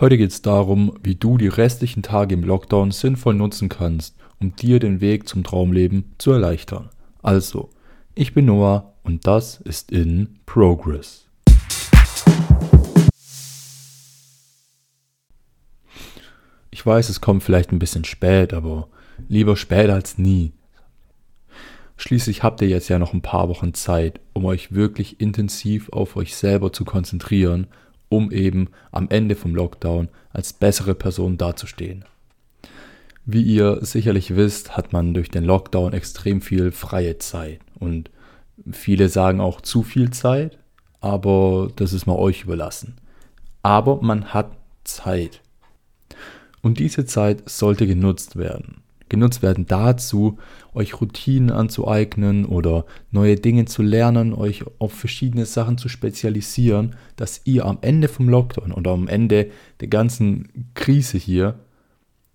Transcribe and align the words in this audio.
Heute 0.00 0.16
geht 0.16 0.30
es 0.30 0.40
darum, 0.40 0.96
wie 1.02 1.14
du 1.14 1.36
die 1.36 1.48
restlichen 1.48 2.02
Tage 2.02 2.34
im 2.34 2.42
Lockdown 2.42 2.90
sinnvoll 2.90 3.34
nutzen 3.34 3.68
kannst, 3.68 4.16
um 4.40 4.56
dir 4.56 4.78
den 4.80 5.02
Weg 5.02 5.28
zum 5.28 5.44
Traumleben 5.44 6.14
zu 6.16 6.32
erleichtern. 6.32 6.88
Also, 7.20 7.68
ich 8.14 8.32
bin 8.32 8.46
Noah 8.46 8.94
und 9.02 9.26
das 9.26 9.60
ist 9.60 9.92
in 9.92 10.38
Progress. 10.46 11.26
Ich 16.70 16.86
weiß, 16.86 17.10
es 17.10 17.20
kommt 17.20 17.42
vielleicht 17.42 17.70
ein 17.70 17.78
bisschen 17.78 18.04
spät, 18.04 18.54
aber 18.54 18.88
lieber 19.28 19.54
spät 19.54 19.90
als 19.90 20.16
nie. 20.16 20.54
Schließlich 21.98 22.42
habt 22.42 22.62
ihr 22.62 22.68
jetzt 22.68 22.88
ja 22.88 22.98
noch 22.98 23.12
ein 23.12 23.20
paar 23.20 23.50
Wochen 23.50 23.74
Zeit, 23.74 24.18
um 24.32 24.46
euch 24.46 24.72
wirklich 24.72 25.20
intensiv 25.20 25.90
auf 25.90 26.16
euch 26.16 26.36
selber 26.36 26.72
zu 26.72 26.86
konzentrieren 26.86 27.66
um 28.10 28.30
eben 28.30 28.68
am 28.92 29.08
Ende 29.08 29.34
vom 29.34 29.54
Lockdown 29.54 30.08
als 30.32 30.52
bessere 30.52 30.94
Person 30.94 31.38
dazustehen. 31.38 32.04
Wie 33.24 33.42
ihr 33.42 33.78
sicherlich 33.80 34.36
wisst, 34.36 34.76
hat 34.76 34.92
man 34.92 35.14
durch 35.14 35.30
den 35.30 35.44
Lockdown 35.44 35.94
extrem 35.94 36.42
viel 36.42 36.72
freie 36.72 37.16
Zeit 37.18 37.60
und 37.78 38.10
viele 38.70 39.08
sagen 39.08 39.40
auch 39.40 39.62
zu 39.62 39.82
viel 39.82 40.10
Zeit, 40.10 40.58
aber 41.00 41.70
das 41.76 41.92
ist 41.92 42.06
mal 42.06 42.16
euch 42.16 42.42
überlassen. 42.42 42.96
Aber 43.62 44.02
man 44.02 44.34
hat 44.34 44.50
Zeit. 44.84 45.40
Und 46.62 46.78
diese 46.78 47.06
Zeit 47.06 47.48
sollte 47.48 47.86
genutzt 47.86 48.36
werden 48.36 48.82
genutzt 49.10 49.42
werden 49.42 49.66
dazu, 49.66 50.38
euch 50.72 50.98
Routinen 50.98 51.50
anzueignen 51.50 52.46
oder 52.46 52.86
neue 53.10 53.36
Dinge 53.36 53.66
zu 53.66 53.82
lernen, 53.82 54.32
euch 54.32 54.64
auf 54.78 54.92
verschiedene 54.94 55.44
Sachen 55.44 55.76
zu 55.76 55.90
spezialisieren, 55.90 56.96
dass 57.16 57.42
ihr 57.44 57.66
am 57.66 57.78
Ende 57.82 58.08
vom 58.08 58.30
Lockdown 58.30 58.72
oder 58.72 58.92
am 58.92 59.08
Ende 59.08 59.50
der 59.80 59.88
ganzen 59.88 60.70
Krise 60.74 61.18
hier 61.18 61.58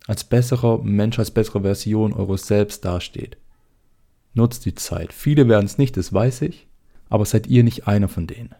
als 0.06 0.23
besserer 0.23 0.84
Mensch, 0.84 1.17
als 1.17 1.32
bessere 1.32 1.62
Version 1.62 2.14
eures 2.14 2.45
Selbst 2.45 2.86
dasteht. 2.86 3.38
Nutzt 4.36 4.66
die 4.66 4.76
Zeit. 4.76 5.14
Viele 5.14 5.48
werden 5.48 5.66
es 5.66 5.80
nicht, 5.80 5.98
das 5.98 6.14
weiß 6.14 6.44
ich, 6.44 6.67
aber 7.10 7.26
seid 7.26 7.48
ihr 7.48 7.64
nicht 7.64 7.88
einer 7.88 8.10
von 8.10 8.28
denen. 8.28 8.54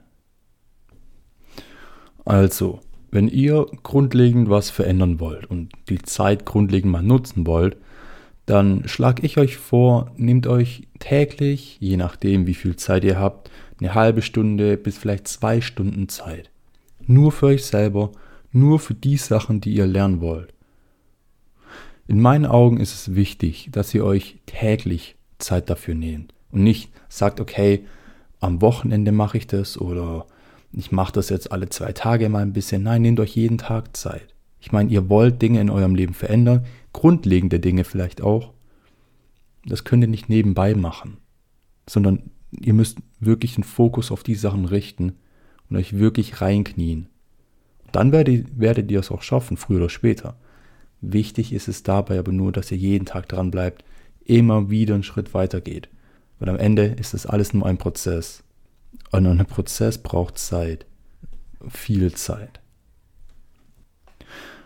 Also, 2.24 2.80
wenn 3.12 3.28
ihr 3.28 3.68
grundlegend 3.84 4.50
was 4.50 4.70
verändern 4.70 5.20
wollt 5.20 5.46
und 5.46 5.74
die 5.90 6.02
Zeit 6.02 6.46
grundlegend 6.46 6.92
mal 6.92 7.04
nutzen 7.04 7.46
wollt, 7.46 7.78
dann 8.46 8.88
schlage 8.88 9.26
ich 9.26 9.38
euch 9.38 9.58
vor, 9.58 10.12
nehmt 10.18 10.48
euch 10.48 10.88
täglich, 11.00 11.78
je 11.80 11.98
nachdem 11.98 12.46
wie 12.48 12.54
viel 12.54 12.76
Zeit 12.76 13.04
ihr 13.04 13.20
habt, 13.20 13.50
eine 13.80 13.96
halbe 13.96 14.22
Stunde 14.22 14.78
bis 14.78 14.98
vielleicht 14.98 15.28
zwei 15.28 15.62
Stunden 15.62 16.10
Zeit. 16.10 16.52
Nur 17.08 17.32
für 17.32 17.48
euch 17.48 17.66
selber, 17.66 18.12
nur 18.52 18.80
für 18.80 18.94
die 18.94 19.18
Sachen, 19.18 19.62
die 19.62 19.74
ihr 19.74 19.88
lernen 19.88 20.22
wollt. 20.22 20.54
In 22.08 22.22
meinen 22.22 22.46
Augen 22.46 22.80
ist 22.80 22.94
es 22.94 23.16
wichtig, 23.16 23.70
dass 23.72 23.94
ihr 23.94 24.06
euch 24.06 24.38
täglich 24.46 25.16
Zeit 25.40 25.70
dafür 25.70 25.96
nehmt 25.96 26.34
und 26.52 26.64
nicht 26.64 26.92
sagt, 27.10 27.40
okay, 27.40 27.86
am 28.40 28.62
Wochenende 28.62 29.12
mache 29.12 29.38
ich 29.38 29.48
das 29.48 29.80
oder 29.80 30.28
ich 30.72 30.92
mache 30.92 31.14
das 31.14 31.30
jetzt 31.30 31.52
alle 31.52 31.70
zwei 31.70 31.94
Tage 31.94 32.30
mal 32.30 32.44
ein 32.44 32.54
bisschen. 32.54 32.84
Nein, 32.84 33.02
nehmt 33.02 33.20
euch 33.20 33.36
jeden 33.36 33.58
Tag 33.58 33.96
Zeit. 33.98 34.36
Ich 34.60 34.72
meine, 34.72 34.90
ihr 34.90 35.10
wollt 35.10 35.42
Dinge 35.42 35.62
in 35.62 35.70
eurem 35.70 35.96
Leben 35.96 36.14
verändern, 36.14 36.66
grundlegende 36.96 37.60
Dinge 37.60 37.84
vielleicht 37.84 38.22
auch. 38.22 38.54
Das 39.66 39.84
könnt 39.84 40.04
ihr 40.04 40.08
nicht 40.08 40.30
nebenbei 40.30 40.74
machen, 40.76 41.18
sondern 41.90 42.32
ihr 42.52 42.74
müsst 42.74 43.00
wirklich 43.20 43.58
einen 43.58 43.66
Fokus 43.66 44.12
auf 44.12 44.24
die 44.24 44.36
Sachen 44.36 44.64
richten 44.64 45.14
und 45.70 45.76
euch 45.76 45.98
wirklich 46.00 46.40
reinknien. 46.40 47.10
Dann 47.92 48.14
werdet, 48.14 48.58
werdet 48.58 48.90
ihr 48.92 49.02
es 49.02 49.12
auch 49.12 49.24
schaffen, 49.24 49.58
früher 49.58 49.78
oder 49.78 49.90
später. 49.90 50.38
Wichtig 51.02 51.52
ist 51.52 51.68
es 51.68 51.84
dabei 51.84 52.18
aber 52.18 52.32
nur, 52.32 52.54
dass 52.54 52.72
ihr 52.72 52.78
jeden 52.78 53.06
Tag 53.06 53.28
dran 53.28 53.52
bleibt, 53.52 53.84
immer 54.24 54.70
wieder 54.70 54.94
einen 54.94 55.04
Schritt 55.04 55.34
weiter 55.34 55.60
geht. 55.60 55.90
Weil 56.40 56.50
am 56.50 56.58
Ende 56.58 56.86
ist 56.86 57.14
das 57.14 57.26
alles 57.26 57.54
nur 57.54 57.66
ein 57.66 57.78
Prozess. 57.78 58.44
Und 59.12 59.28
ein 59.28 59.46
Prozess 59.46 59.98
braucht 59.98 60.38
Zeit. 60.38 60.86
Viel 61.68 62.14
Zeit. 62.14 62.62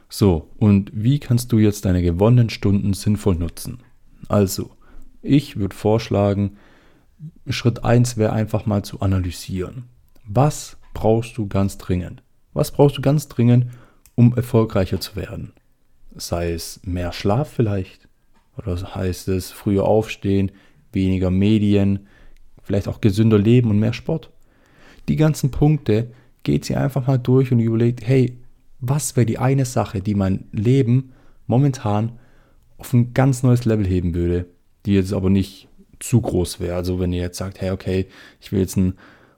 So, 0.09 0.50
und 0.58 0.92
wie 0.94 1.20
kannst 1.20 1.52
du 1.52 1.59
jetzt 1.59 1.86
deine 1.86 2.02
gewonnenen 2.02 2.50
Stunden 2.50 2.94
sinnvoll 2.94 3.36
nutzen? 3.36 3.80
Also, 4.28 4.72
ich 5.22 5.58
würde 5.58 5.75
vorschlagen, 5.75 6.58
Schritt 7.47 7.84
1 7.84 8.18
wäre 8.18 8.34
einfach 8.34 8.66
mal 8.66 8.84
zu 8.84 9.02
analysieren. 9.02 9.86
Was 10.25 10.78
brauchst 10.96 11.38
du 11.38 11.47
ganz 11.47 11.78
dringend? 11.78 12.24
Was 12.53 12.72
brauchst 12.72 12.97
du 12.97 13.02
ganz 13.02 13.28
dringend, 13.28 13.68
um 14.16 14.36
erfolgreicher 14.36 15.00
zu 15.00 15.16
werden? 15.16 15.53
Sei 16.16 16.53
es 16.53 16.81
mehr 16.84 17.12
Schlaf 17.12 17.50
vielleicht? 17.50 18.08
Oder 18.58 18.76
heißt 18.96 19.28
es 19.28 19.52
früher 19.52 19.86
aufstehen, 19.86 20.52
weniger 20.91 21.30
Medien, 21.30 22.08
vielleicht 22.64 22.88
auch 22.88 23.00
gesünder 23.00 23.38
leben 23.38 23.70
und 23.70 23.80
mehr 23.80 23.94
Sport? 23.94 24.31
Die 25.08 25.16
ganzen 25.16 25.52
Punkte 25.52 26.12
geht 26.44 26.66
sie 26.66 26.76
einfach 26.76 27.06
mal 27.06 27.20
durch 27.20 27.52
und 27.52 27.59
überlegt, 27.59 28.06
hey, 28.06 28.38
was 28.79 29.16
wäre 29.16 29.25
die 29.25 29.38
eine 29.38 29.66
Sache, 29.66 30.01
die 30.01 30.16
mein 30.16 30.45
Leben 30.51 31.13
momentan 31.47 32.13
auf 32.78 32.94
ein 32.94 33.13
ganz 33.13 33.44
neues 33.44 33.66
Level 33.66 33.85
heben 33.85 34.13
würde, 34.13 34.45
die 34.85 34.94
jetzt 34.94 35.13
aber 35.13 35.29
nicht 35.29 35.67
zu 36.00 36.22
groß 36.22 36.59
wäre. 36.59 36.75
Also 36.75 37.00
wenn 37.00 37.12
ihr 37.12 37.22
jetzt 37.22 37.38
sagt, 37.38 37.59
hey, 37.62 37.72
okay, 37.72 38.07
ich 38.40 38.51
will 38.51 38.59
jetzt 38.59 38.78
ein 38.78 38.94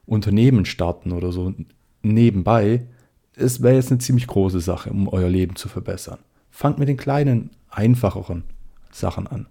Unternehmen 0.05 0.65
starten 0.65 1.11
oder 1.11 1.31
so 1.31 1.53
nebenbei, 2.03 2.85
es 3.35 3.61
wäre 3.61 3.75
jetzt 3.75 3.91
eine 3.91 3.99
ziemlich 3.99 4.27
große 4.27 4.59
Sache, 4.59 4.91
um 4.91 5.07
euer 5.07 5.29
Leben 5.29 5.55
zu 5.55 5.69
verbessern. 5.69 6.19
Fangt 6.51 6.79
mit 6.79 6.89
den 6.89 6.97
kleinen, 6.97 7.51
einfacheren 7.69 8.43
Sachen 8.91 9.25
an. 9.27 9.47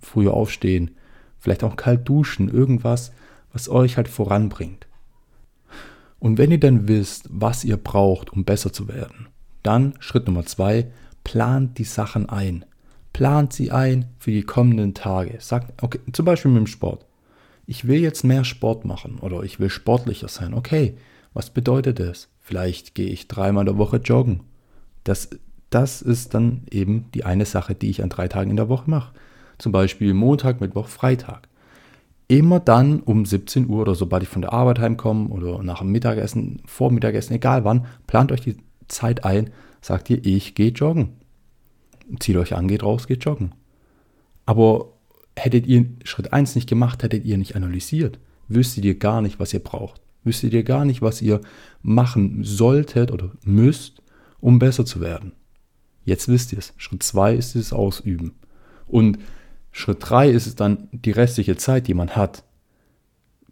Früher 0.00 0.32
aufstehen, 0.32 0.92
vielleicht 1.38 1.64
auch 1.64 1.76
kalt 1.76 2.08
duschen, 2.08 2.48
irgendwas, 2.48 3.12
was 3.52 3.68
euch 3.68 3.96
halt 3.96 4.08
voranbringt. 4.08 4.85
Und 6.18 6.38
wenn 6.38 6.50
ihr 6.50 6.60
dann 6.60 6.88
wisst, 6.88 7.28
was 7.30 7.64
ihr 7.64 7.76
braucht, 7.76 8.32
um 8.32 8.44
besser 8.44 8.72
zu 8.72 8.88
werden, 8.88 9.28
dann 9.62 9.94
Schritt 10.00 10.26
Nummer 10.26 10.46
zwei, 10.46 10.90
plant 11.24 11.78
die 11.78 11.84
Sachen 11.84 12.28
ein. 12.28 12.64
Plant 13.12 13.52
sie 13.52 13.70
ein 13.70 14.06
für 14.18 14.30
die 14.30 14.42
kommenden 14.42 14.94
Tage. 14.94 15.36
Sagt, 15.40 15.82
okay, 15.82 16.00
zum 16.12 16.24
Beispiel 16.24 16.50
mit 16.50 16.60
dem 16.60 16.66
Sport. 16.66 17.06
Ich 17.66 17.86
will 17.86 18.00
jetzt 18.00 18.24
mehr 18.24 18.44
Sport 18.44 18.84
machen 18.84 19.18
oder 19.18 19.42
ich 19.42 19.58
will 19.58 19.70
sportlicher 19.70 20.28
sein. 20.28 20.54
Okay, 20.54 20.96
was 21.34 21.50
bedeutet 21.50 21.98
das? 21.98 22.28
Vielleicht 22.40 22.94
gehe 22.94 23.08
ich 23.08 23.26
dreimal 23.26 23.62
in 23.62 23.66
der 23.66 23.78
Woche 23.78 23.96
joggen. 23.96 24.44
Das, 25.02 25.30
das 25.70 26.00
ist 26.00 26.34
dann 26.34 26.62
eben 26.70 27.10
die 27.12 27.24
eine 27.24 27.44
Sache, 27.44 27.74
die 27.74 27.90
ich 27.90 28.02
an 28.02 28.08
drei 28.08 28.28
Tagen 28.28 28.50
in 28.50 28.56
der 28.56 28.68
Woche 28.68 28.88
mache. 28.88 29.12
Zum 29.58 29.72
Beispiel 29.72 30.14
Montag, 30.14 30.60
Mittwoch, 30.60 30.86
Freitag 30.86 31.48
immer 32.28 32.60
dann 32.60 33.00
um 33.00 33.24
17 33.24 33.68
Uhr 33.68 33.82
oder 33.82 33.94
sobald 33.94 34.22
ich 34.22 34.28
von 34.28 34.42
der 34.42 34.52
Arbeit 34.52 34.78
heimkomme 34.78 35.28
oder 35.28 35.62
nach 35.62 35.78
dem 35.80 35.92
Mittagessen, 35.92 36.62
vor 36.66 36.90
Mittagessen, 36.90 37.34
egal 37.34 37.64
wann, 37.64 37.86
plant 38.06 38.32
euch 38.32 38.40
die 38.40 38.56
Zeit 38.88 39.24
ein, 39.24 39.50
sagt 39.80 40.10
ihr, 40.10 40.24
ich 40.24 40.54
gehe 40.54 40.70
joggen. 40.70 41.10
Zieht 42.20 42.36
euch 42.36 42.54
an, 42.54 42.68
geht 42.68 42.82
raus, 42.82 43.06
geht 43.06 43.24
joggen. 43.24 43.52
Aber 44.44 44.92
hättet 45.36 45.66
ihr 45.66 45.86
Schritt 46.04 46.32
1 46.32 46.54
nicht 46.54 46.68
gemacht, 46.68 47.02
hättet 47.02 47.24
ihr 47.24 47.38
nicht 47.38 47.56
analysiert, 47.56 48.18
wüsstet 48.48 48.84
ihr 48.84 48.98
gar 48.98 49.22
nicht, 49.22 49.38
was 49.38 49.52
ihr 49.52 49.60
braucht. 49.60 50.00
Wüsstet 50.24 50.52
ihr 50.52 50.64
gar 50.64 50.84
nicht, 50.84 51.02
was 51.02 51.22
ihr 51.22 51.40
machen 51.82 52.42
solltet 52.42 53.12
oder 53.12 53.30
müsst, 53.44 54.02
um 54.40 54.58
besser 54.58 54.84
zu 54.84 55.00
werden. 55.00 55.32
Jetzt 56.04 56.28
wisst 56.28 56.52
ihr 56.52 56.58
es. 56.58 56.72
Schritt 56.76 57.02
2 57.02 57.34
ist 57.34 57.54
es 57.54 57.72
Ausüben. 57.72 58.34
Und 58.88 59.18
Schritt 59.76 59.98
3 60.00 60.30
ist 60.30 60.46
es 60.46 60.54
dann, 60.54 60.88
die 60.90 61.10
restliche 61.10 61.58
Zeit, 61.58 61.86
die 61.86 61.92
man 61.92 62.16
hat, 62.16 62.44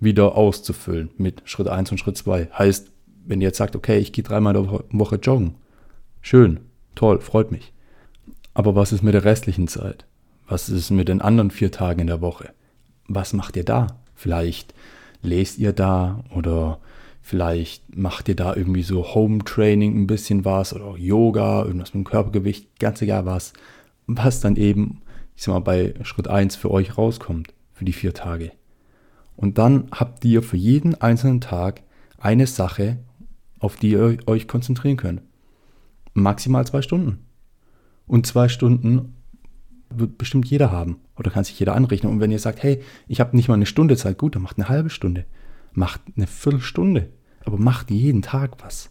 wieder 0.01 0.37
auszufüllen 0.37 1.11
mit 1.19 1.43
Schritt 1.45 1.69
1 1.69 1.91
und 1.91 1.99
Schritt 1.99 2.17
2. 2.17 2.49
Heißt, 2.51 2.91
wenn 3.27 3.43
ihr 3.43 3.49
jetzt 3.49 3.59
sagt, 3.59 3.77
okay, 3.77 3.99
ich 3.99 4.11
gehe 4.11 4.25
dreimal 4.25 4.57
in 4.57 4.63
der 4.63 4.81
Woche 4.89 5.17
joggen, 5.17 5.57
schön, 6.23 6.61
toll, 6.95 7.21
freut 7.21 7.53
mich. 7.53 7.75
Aber 8.55 8.75
was 8.75 8.91
ist 8.91 9.03
mit 9.03 9.13
der 9.13 9.25
restlichen 9.25 9.69
Zeit? 9.69 10.07
Was 10.49 10.71
ist 10.71 10.89
mit 10.91 11.09
den 11.09 11.21
anderen 11.21 11.51
vier 11.51 11.71
Tagen 11.71 12.01
in 12.01 12.07
der 12.07 12.23
Woche? 12.23 12.55
Was 13.07 13.35
macht 13.35 13.55
ihr 13.57 13.65
da? 13.65 13.89
Vielleicht 14.15 14.73
lest 15.21 15.59
ihr 15.59 15.75
da 15.75 16.25
oder 16.35 16.79
vielleicht 17.21 17.99
macht 17.99 18.31
ihr 18.31 18.37
da 18.37 18.57
irgendwie 18.57 18.83
so 18.83 19.15
Home 19.15 19.45
Training 19.45 20.01
ein 20.01 20.07
bisschen 20.07 20.47
was 20.47 20.73
oder 20.73 20.97
Yoga, 20.97 21.67
irgendwas 21.67 21.93
mit 21.93 22.07
dem 22.07 22.11
Körpergewicht, 22.11 22.81
ganz 22.81 23.03
egal 23.03 23.27
was, 23.27 23.53
was 24.07 24.41
dann 24.41 24.57
eben 24.57 25.03
ich 25.37 25.43
sag 25.43 25.53
mal, 25.53 25.61
bei 25.61 25.95
Schritt 26.03 26.29
1 26.29 26.57
für 26.57 26.71
euch 26.71 26.97
rauskommt, 26.97 27.55
für 27.73 27.85
die 27.85 27.93
vier 27.93 28.15
Tage. 28.15 28.53
Und 29.37 29.59
dann 29.59 29.89
habt 29.91 30.25
ihr 30.25 30.43
für 30.43 30.57
jeden 30.57 31.01
einzelnen 31.01 31.41
Tag 31.41 31.83
eine 32.19 32.47
Sache, 32.47 32.99
auf 33.59 33.77
die 33.77 33.91
ihr 33.91 34.19
euch 34.27 34.47
konzentrieren 34.47 34.97
könnt. 34.97 35.23
Maximal 36.13 36.67
zwei 36.67 36.83
Stunden. 36.83 37.25
Und 38.07 38.27
zwei 38.27 38.49
Stunden 38.49 39.15
wird 39.91 40.19
bestimmt 40.19 40.47
jeder 40.47 40.71
haben 40.71 41.01
oder 41.17 41.31
kann 41.31 41.45
sich 41.45 41.59
jeder 41.59 41.75
anrechnen. 41.75 42.13
Und 42.13 42.21
wenn 42.21 42.31
ihr 42.31 42.39
sagt, 42.39 42.63
hey, 42.63 42.83
ich 43.09 43.21
habe 43.21 43.37
nicht 43.37 43.49
mal 43.49 43.55
eine 43.55 43.67
Stunde 43.67 43.97
Zeit, 43.97 44.19
gut, 44.19 44.35
dann 44.35 44.43
macht 44.43 44.59
eine 44.59 44.69
halbe 44.69 44.91
Stunde, 44.91 45.25
macht 45.73 46.01
eine 46.17 46.27
Viertelstunde, 46.27 47.11
aber 47.45 47.59
macht 47.59 47.91
jeden 47.91 48.23
Tag 48.23 48.63
was. 48.65 48.91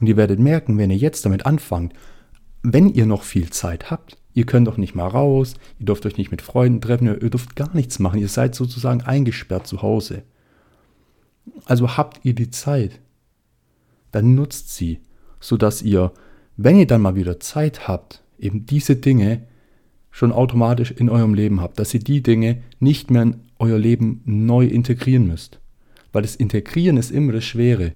Und 0.00 0.06
ihr 0.06 0.16
werdet 0.16 0.38
merken, 0.38 0.78
wenn 0.78 0.90
ihr 0.90 0.96
jetzt 0.96 1.24
damit 1.24 1.46
anfangt, 1.46 1.92
wenn 2.62 2.88
ihr 2.88 3.06
noch 3.06 3.22
viel 3.22 3.50
Zeit 3.50 3.90
habt, 3.90 4.16
ihr 4.38 4.46
könnt 4.46 4.68
doch 4.68 4.76
nicht 4.76 4.94
mal 4.94 5.08
raus, 5.08 5.54
ihr 5.80 5.86
dürft 5.86 6.06
euch 6.06 6.16
nicht 6.16 6.30
mit 6.30 6.42
Freunden 6.42 6.80
treffen, 6.80 7.08
ihr 7.08 7.30
dürft 7.30 7.56
gar 7.56 7.74
nichts 7.74 7.98
machen, 7.98 8.20
ihr 8.20 8.28
seid 8.28 8.54
sozusagen 8.54 9.00
eingesperrt 9.00 9.66
zu 9.66 9.82
Hause. 9.82 10.22
Also 11.64 11.96
habt 11.96 12.20
ihr 12.24 12.34
die 12.34 12.50
Zeit, 12.50 13.00
dann 14.12 14.36
nutzt 14.36 14.76
sie, 14.76 15.00
sodass 15.40 15.82
ihr, 15.82 16.12
wenn 16.56 16.78
ihr 16.78 16.86
dann 16.86 17.02
mal 17.02 17.16
wieder 17.16 17.40
Zeit 17.40 17.88
habt, 17.88 18.22
eben 18.38 18.64
diese 18.64 18.94
Dinge 18.94 19.42
schon 20.12 20.30
automatisch 20.30 20.92
in 20.92 21.10
eurem 21.10 21.34
Leben 21.34 21.60
habt, 21.60 21.80
dass 21.80 21.92
ihr 21.92 22.00
die 22.00 22.22
Dinge 22.22 22.62
nicht 22.78 23.10
mehr 23.10 23.22
in 23.22 23.40
euer 23.58 23.78
Leben 23.78 24.22
neu 24.24 24.66
integrieren 24.66 25.26
müsst. 25.26 25.58
Weil 26.12 26.22
das 26.22 26.36
Integrieren 26.36 26.96
ist 26.96 27.10
immer 27.10 27.32
das 27.32 27.44
Schwere. 27.44 27.92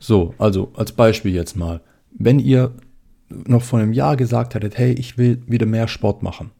So, 0.00 0.34
also 0.38 0.72
als 0.74 0.90
Beispiel 0.90 1.32
jetzt 1.32 1.56
mal. 1.56 1.80
Wenn 2.10 2.40
ihr 2.40 2.72
noch 3.28 3.62
vor 3.62 3.78
einem 3.78 3.92
Jahr 3.92 4.16
gesagt 4.16 4.54
hättet, 4.54 4.78
hey, 4.78 4.92
ich 4.92 5.18
will 5.18 5.42
wieder 5.46 5.66
mehr 5.66 5.88
Sport 5.88 6.22
machen. 6.22 6.50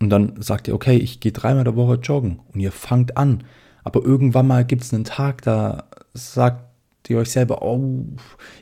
Und 0.00 0.10
dann 0.10 0.40
sagt 0.40 0.68
ihr, 0.68 0.74
okay, 0.74 0.96
ich 0.96 1.20
gehe 1.20 1.32
dreimal 1.32 1.64
der 1.64 1.76
Woche 1.76 1.94
joggen 1.94 2.40
und 2.52 2.60
ihr 2.60 2.72
fangt 2.72 3.16
an. 3.16 3.44
Aber 3.82 4.04
irgendwann 4.04 4.46
mal 4.46 4.64
gibt 4.64 4.82
es 4.82 4.94
einen 4.94 5.04
Tag, 5.04 5.42
da 5.42 5.84
sagt 6.14 6.64
ihr 7.08 7.18
euch 7.18 7.30
selber, 7.30 7.62
oh, 7.62 7.80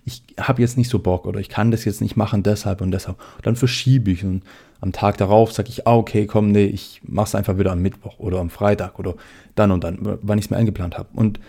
ich 0.04 0.22
habe 0.38 0.62
jetzt 0.62 0.78
nicht 0.78 0.88
so 0.88 0.98
Bock 1.00 1.26
oder 1.26 1.40
ich 1.40 1.48
kann 1.48 1.70
das 1.70 1.84
jetzt 1.84 2.00
nicht 2.00 2.16
machen, 2.16 2.42
deshalb 2.42 2.80
und 2.80 2.90
deshalb. 2.92 3.18
Dann 3.42 3.56
verschiebe 3.56 4.10
ich 4.10 4.24
und 4.24 4.44
am 4.80 4.92
Tag 4.92 5.16
darauf 5.18 5.52
sage 5.52 5.68
ich, 5.68 5.86
ah, 5.86 5.96
okay, 5.96 6.26
komm, 6.26 6.52
nee, 6.52 6.66
ich 6.66 7.00
mache 7.04 7.26
es 7.26 7.34
einfach 7.34 7.58
wieder 7.58 7.72
am 7.72 7.82
Mittwoch 7.82 8.18
oder 8.18 8.38
am 8.38 8.50
Freitag 8.50 8.98
oder 8.98 9.14
dann 9.54 9.70
und 9.72 9.84
dann, 9.84 9.98
wann 10.22 10.38
ich 10.38 10.46
es 10.46 10.50
mir 10.50 10.56
eingeplant 10.56 10.96
habe. 10.96 11.08
Und 11.14 11.40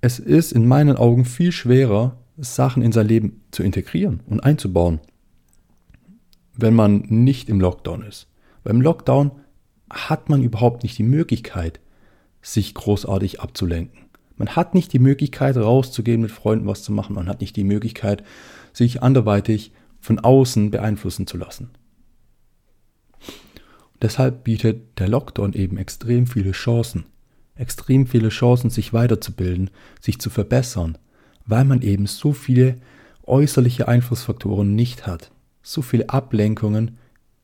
es 0.00 0.18
ist 0.18 0.52
in 0.52 0.66
meinen 0.66 0.96
Augen 0.96 1.24
viel 1.24 1.52
schwerer, 1.52 2.16
Sachen 2.38 2.82
in 2.82 2.92
sein 2.92 3.06
Leben 3.06 3.42
zu 3.50 3.62
integrieren 3.62 4.20
und 4.26 4.40
einzubauen, 4.40 5.00
wenn 6.56 6.74
man 6.74 6.98
nicht 7.08 7.48
im 7.48 7.60
Lockdown 7.60 8.02
ist. 8.02 8.28
Beim 8.64 8.80
Lockdown 8.80 9.32
hat 9.90 10.28
man 10.28 10.42
überhaupt 10.42 10.82
nicht 10.82 10.98
die 10.98 11.04
Möglichkeit, 11.04 11.80
sich 12.42 12.74
großartig 12.74 13.40
abzulenken. 13.40 14.06
Man 14.36 14.54
hat 14.54 14.74
nicht 14.74 14.92
die 14.92 15.00
Möglichkeit, 15.00 15.56
rauszugehen, 15.56 16.20
mit 16.20 16.30
Freunden 16.30 16.66
was 16.66 16.82
zu 16.82 16.92
machen. 16.92 17.14
Man 17.14 17.28
hat 17.28 17.40
nicht 17.40 17.56
die 17.56 17.64
Möglichkeit, 17.64 18.22
sich 18.72 19.02
anderweitig 19.02 19.72
von 20.00 20.20
außen 20.20 20.70
beeinflussen 20.70 21.26
zu 21.26 21.36
lassen. 21.36 21.70
deshalb 24.00 24.44
bietet 24.44 25.00
der 25.00 25.08
Lockdown 25.08 25.54
eben 25.54 25.76
extrem 25.76 26.28
viele 26.28 26.52
Chancen. 26.52 27.06
Extrem 27.56 28.06
viele 28.06 28.28
Chancen, 28.28 28.70
sich 28.70 28.92
weiterzubilden, 28.92 29.70
sich 30.00 30.20
zu 30.20 30.30
verbessern, 30.30 30.96
weil 31.48 31.64
man 31.64 31.82
eben 31.82 32.06
so 32.06 32.32
viele 32.32 32.76
äußerliche 33.24 33.88
Einflussfaktoren 33.88 34.76
nicht 34.76 35.06
hat. 35.06 35.32
So 35.62 35.82
viele 35.82 36.08
Ablenkungen 36.10 36.98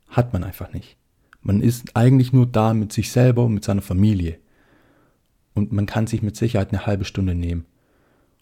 hat 0.09 0.33
man 0.33 0.45
einfach 0.45 0.73
nicht. 0.73 0.97
Man 1.43 1.61
ist 1.61 1.97
eigentlich 1.97 2.33
nur 2.33 2.47
da 2.47 2.73
mit 2.73 2.93
sich 2.93 3.11
selber 3.11 3.45
und 3.45 3.55
mit 3.55 3.65
seiner 3.65 3.83
Familie. 3.83 4.39
Und 5.55 5.73
man 5.73 5.87
kann 5.87 6.07
sich 6.07 6.23
mit 6.23 6.37
Sicherheit 6.37 6.71
eine 6.71 6.87
halbe 6.87 7.05
Stunde 7.05 7.35
nehmen, 7.35 7.65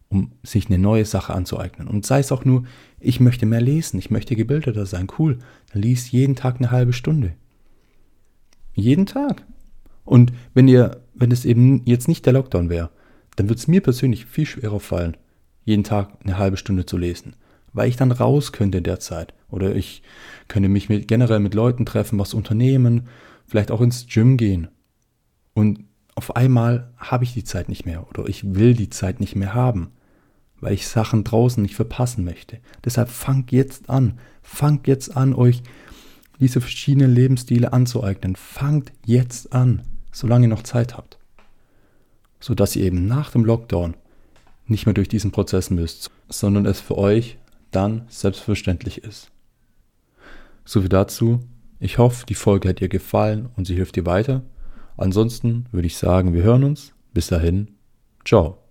um 0.08 0.32
sich 0.42 0.66
eine 0.66 0.78
neue 0.78 1.04
Sache 1.04 1.34
anzueignen. 1.34 1.88
Und 1.88 2.06
sei 2.06 2.20
es 2.20 2.32
auch 2.32 2.44
nur, 2.44 2.64
ich 3.00 3.20
möchte 3.20 3.46
mehr 3.46 3.60
lesen, 3.60 3.98
ich 3.98 4.10
möchte 4.10 4.36
gebildeter 4.36 4.86
sein, 4.86 5.08
cool, 5.18 5.38
dann 5.72 5.82
liest 5.82 6.12
jeden 6.12 6.36
Tag 6.36 6.56
eine 6.58 6.70
halbe 6.70 6.92
Stunde. 6.92 7.34
Jeden 8.74 9.06
Tag. 9.06 9.44
Und 10.04 10.32
wenn 10.54 10.68
ihr, 10.68 11.02
wenn 11.14 11.30
es 11.30 11.44
eben 11.44 11.82
jetzt 11.84 12.08
nicht 12.08 12.26
der 12.26 12.32
Lockdown 12.32 12.68
wäre, 12.68 12.90
dann 13.36 13.48
würde 13.48 13.58
es 13.58 13.68
mir 13.68 13.80
persönlich 13.80 14.26
viel 14.26 14.46
schwerer 14.46 14.80
fallen, 14.80 15.16
jeden 15.64 15.84
Tag 15.84 16.10
eine 16.24 16.38
halbe 16.38 16.56
Stunde 16.56 16.86
zu 16.86 16.96
lesen, 16.96 17.36
weil 17.72 17.88
ich 17.88 17.96
dann 17.96 18.12
raus 18.12 18.52
könnte 18.52 18.78
in 18.78 18.84
der 18.84 19.00
Zeit. 19.00 19.34
Oder 19.50 19.74
ich 19.76 20.02
könnte 20.48 20.68
mich 20.68 20.88
mit, 20.88 21.08
generell 21.08 21.40
mit 21.40 21.54
Leuten 21.54 21.86
treffen, 21.86 22.18
was 22.18 22.34
unternehmen, 22.34 23.08
vielleicht 23.46 23.70
auch 23.70 23.80
ins 23.80 24.06
Gym 24.06 24.36
gehen. 24.36 24.68
Und 25.54 25.84
auf 26.14 26.36
einmal 26.36 26.92
habe 26.96 27.24
ich 27.24 27.34
die 27.34 27.44
Zeit 27.44 27.68
nicht 27.68 27.86
mehr 27.86 28.08
oder 28.08 28.28
ich 28.28 28.54
will 28.54 28.74
die 28.74 28.90
Zeit 28.90 29.20
nicht 29.20 29.36
mehr 29.36 29.54
haben, 29.54 29.92
weil 30.60 30.74
ich 30.74 30.86
Sachen 30.86 31.24
draußen 31.24 31.62
nicht 31.62 31.74
verpassen 31.74 32.24
möchte. 32.24 32.58
Deshalb 32.84 33.08
fangt 33.08 33.52
jetzt 33.52 33.88
an, 33.90 34.18
fangt 34.42 34.86
jetzt 34.86 35.16
an, 35.16 35.34
euch 35.34 35.62
diese 36.40 36.60
verschiedenen 36.60 37.14
Lebensstile 37.14 37.72
anzueignen. 37.72 38.36
Fangt 38.36 38.92
jetzt 39.06 39.52
an, 39.52 39.82
solange 40.12 40.46
ihr 40.46 40.50
noch 40.50 40.64
Zeit 40.64 40.96
habt, 40.96 41.18
sodass 42.40 42.76
ihr 42.76 42.84
eben 42.84 43.06
nach 43.06 43.30
dem 43.30 43.44
Lockdown 43.44 43.94
nicht 44.72 44.86
mehr 44.86 44.94
durch 44.94 45.08
diesen 45.08 45.30
Prozess 45.30 45.70
müsst, 45.70 46.10
sondern 46.28 46.66
es 46.66 46.80
für 46.80 46.98
euch 46.98 47.38
dann 47.70 48.06
selbstverständlich 48.08 49.04
ist. 49.04 49.30
So 50.64 50.80
viel 50.80 50.88
dazu. 50.88 51.40
Ich 51.78 51.98
hoffe, 51.98 52.26
die 52.26 52.34
Folge 52.34 52.68
hat 52.68 52.80
dir 52.80 52.88
gefallen 52.88 53.48
und 53.56 53.66
sie 53.66 53.74
hilft 53.74 53.96
dir 53.96 54.06
weiter. 54.06 54.42
Ansonsten 54.96 55.66
würde 55.72 55.86
ich 55.86 55.96
sagen, 55.96 56.34
wir 56.34 56.42
hören 56.42 56.64
uns. 56.64 56.92
Bis 57.14 57.28
dahin, 57.28 57.68
ciao. 58.24 58.61